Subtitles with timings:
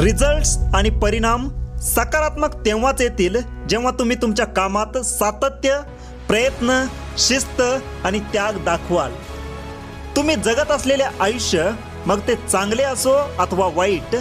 [0.00, 1.48] Results आणि परिणाम
[1.82, 3.36] सकारात्मक तेव्हाच येतील
[3.68, 5.78] जेव्हा तुम्ही तुमच्या कामात सातत्य
[6.28, 6.84] प्रयत्न
[7.18, 7.60] शिस्त
[8.04, 9.12] आणि त्याग दाखवाल.
[10.16, 11.70] तुम्ही जगत असलेले आयुष्य
[12.06, 14.14] मग ते चांगले असो अथवा वाईट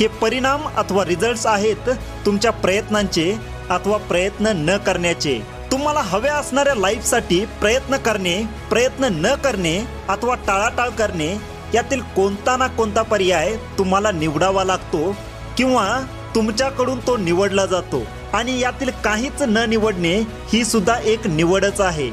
[0.00, 1.88] हे परिणाम अथवा रिझल्ट्स आहेत
[2.26, 3.30] तुमच्या प्रयत्नांचे
[3.70, 5.38] अथवा प्रयत्न न करण्याचे.
[5.72, 9.78] तुम्हाला हव्या असणाऱ्या लाईफसाठी प्रयत्न करणे प्रयत्न न करणे
[10.08, 11.34] अथवा टाळाटाळ करणे
[11.74, 15.16] यातील कोणता ना कोणता पर्याय तुम्हाला निवडावा लागतो
[15.58, 16.00] किंवा
[16.34, 20.18] तुमच्याकडून तो निवडला जातो आणि यातील काहीच न निवडणे
[20.52, 22.10] ही सुद्धा एक निवडच आहे.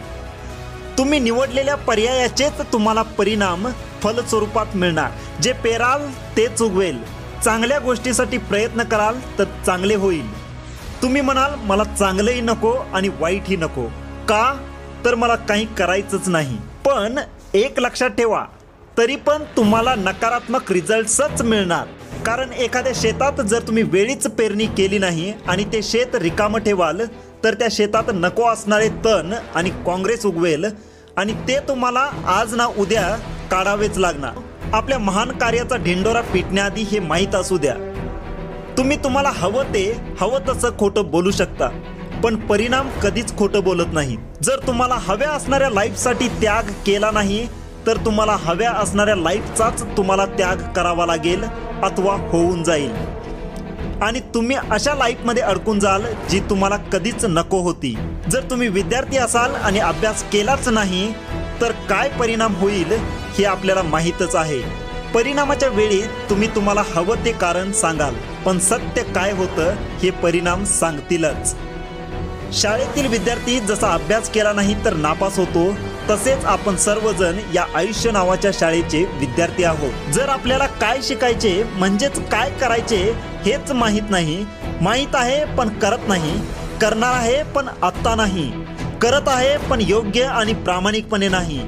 [0.98, 3.68] तुम्ही निवडलेल्या पर्यायाचेच तुम्हाला परिणाम
[4.04, 5.12] फलस्वरूपात मिळणार.
[5.42, 6.98] जे पेराल तेच उगवेल
[7.44, 10.34] चांगल्या गोष्टीसाठी प्रयत्न कराल तर चांगले होईल.
[11.02, 13.86] तुम्ही म्हणाल मला चांगलंही नको आणि वाईटही नको.
[14.28, 14.68] का?
[15.06, 16.58] तर मला काही करायचंच नाही.
[16.86, 17.20] पण
[17.54, 18.46] एक लक्षात ठेवा
[18.98, 21.86] तरी पण तुम्हाला नकारात्मक रिझल्ट्सच मिळणार.
[22.26, 27.02] कारण एखाद्या शेतात जर तुम्ही वेळीच पेरणी केली नाही आणि ते शेत रिकामं ठेवाल
[27.44, 30.66] तर त्या शेतात नको असणारे तण आणि काँग्रेस उगवेल
[31.18, 33.08] आणि ते तुम्हाला आज ना उद्या
[33.52, 34.34] काढावेच लागणार.
[34.74, 37.76] आपल्या महान कार्याचा ढिंडोरा पिटण्याआधी हे माहीत असू द्या.
[38.78, 39.86] तुम्ही तुम्हाला हवं ते
[40.20, 41.70] हवं तसं खोटं बोलू शकता
[42.24, 44.18] पण परिणाम कधीच खोटं बोलत नाही.
[44.44, 47.48] जर तुम्हाला हव्या असणाऱ्या लाईफसाठी त्याग केला नाही
[47.88, 51.44] तर तुम्हाला हव्या असणाऱ्या लाईफचाच तुम्हाला त्याग करावा लागेल
[51.84, 52.92] अथवा होऊन जाईल.
[54.02, 57.96] आणि तुम्ही अशा लाईफमध्ये अडकून जाल जी तुम्हाला कधीच नको होती.
[58.32, 61.12] जर तुम्ही विद्यार्थी असाल आणि अभ्यास केलाच नाही
[61.62, 62.94] तर काय परिणाम होईल
[63.38, 64.62] हे आपल्याला माहीतच आहे.
[65.14, 68.16] परिणामाच्या वेळी तुम्ही तुम्हाला हवं ते कारण सांगाल
[68.46, 71.56] पण सत्य काय होतं हे परिणाम सांगतीलच.
[72.54, 75.72] शाळेतील विद्यार्थी जसा अभ्यास केला नाही तर नापास होतो
[76.10, 80.12] तसेच आपण सर्वजण या आयुष्य नावाच्या शाळेचे विद्यार्थी आहोत.
[80.14, 82.98] जर आपल्याला काय शिकायचे म्हणजेच काय करायचे
[83.46, 84.44] हेच माहीत नाही.
[84.82, 86.34] माहीत आहे पण करत नाही.
[86.82, 88.52] करणार आहे पण आत्ता नाही.
[89.02, 91.62] करत आहे पण योग्य आणि प्रामाणिकपणे नाही.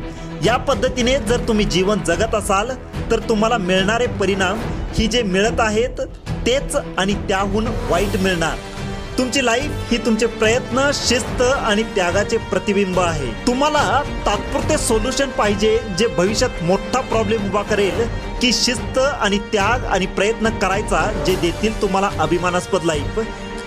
[0.45, 2.71] या पद्धतीने जर तुम्ही जीवन जगत असाल
[3.11, 4.59] तर तुम्हाला मिळणारे परिणाम
[4.93, 6.01] ही जे मिळत आहेत
[6.47, 8.57] तेच आणि त्याहून वाईट मिळणार.
[9.17, 13.31] तुमची लाईफ ही तुमचे प्रयत्न शिस्त आणि त्यागाचे प्रतिबिंब आहे.
[13.47, 18.01] तुम्हाला तात्पुरते सोल्युशन पाहिजे जे भविष्यात मोठा प्रॉब्लेम उभा करेल
[18.41, 23.19] की शिस्त आणि त्याग आणि प्रयत्न करायचा जे देतील तुम्हाला अभिमानास्पद लाईफ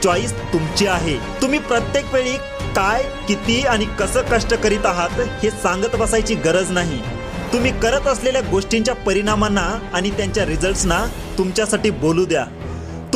[0.03, 1.17] चॉईस तुमची आहे.
[1.43, 2.37] तुम्ही प्रत्येक वेळी
[2.77, 7.01] काय किती आणि कसं कष्ट करीत आहात हे सांगत बसायची गरज नाही.
[7.53, 11.05] तुम्ही करत असलेल्या गोष्टींच्या परिणामांना आणि त्यांच्या रिझल्ट्सना
[11.39, 12.45] तुमच्यासाठी बोलू द्या.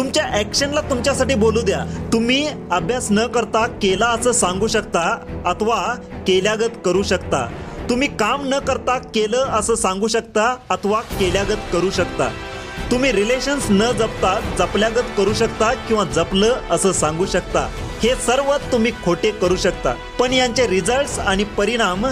[0.00, 1.78] तुमच्या ॲक्शनला तुमच्यासाठी बोलू द्या.
[2.12, 5.00] तुम्ही अभ्यास न करता केला असं सांगू शकता
[5.46, 5.76] अथवा
[6.26, 7.44] केल्यागत करू शकता.
[7.90, 12.28] तुम्ही काम न करता केलं असं सांगू शकता अथवा केल्यागत करू शकता.
[12.90, 17.68] तुम्ही रिलेशन्स न जपता जपल्यागत करू शकता किंवा जपलं असं सांगू शकता.
[18.02, 19.94] हे सर्व तुम्ही खोटे करू शकता.
[20.18, 22.06] पण यांचे रिझल्ट्स आणि परिणाम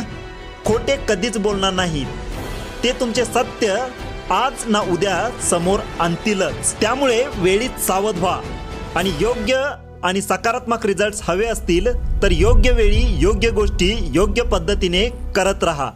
[0.65, 2.07] खोटे कधीच बोलणार नाहीत.
[2.85, 3.77] ते तुमचे सत्य
[4.31, 8.41] आज ना उद्या समोर आणतीलच त्यामुळे वेळीच सावध व्हा.
[8.95, 9.71] आणि योग्य
[10.03, 11.87] आणि सकारात्मक रिझल्ट्स हवे असतील
[12.23, 15.87] तर योग्य वेळी योग्य गोष्टी योग्य पद्धतीने करत राहा.